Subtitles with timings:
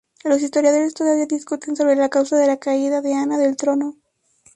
[0.23, 3.99] Los historiadores todavía discuten sobre la causa de la caída de Ana del trono.